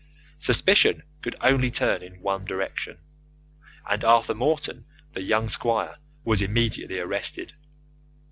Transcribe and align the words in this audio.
Suspicion 0.39 1.03
could 1.21 1.35
only 1.41 1.69
turn 1.69 2.01
in 2.01 2.19
one 2.21 2.43
direction, 2.43 2.97
and 3.87 4.03
Arthur 4.03 4.33
Morton, 4.33 4.85
the 5.13 5.21
young 5.21 5.47
squire, 5.47 5.97
was 6.23 6.41
immediately 6.41 6.97
arrested. 6.97 7.53